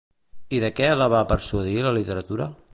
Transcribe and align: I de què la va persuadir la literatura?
I 0.59 0.61
de 0.63 0.71
què 0.79 0.89
la 1.01 1.09
va 1.15 1.21
persuadir 1.33 1.77
la 1.89 1.95
literatura? 2.01 2.53